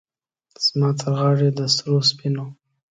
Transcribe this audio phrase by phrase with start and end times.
[0.65, 2.45] زما ترغاړې د سرو، سپینو،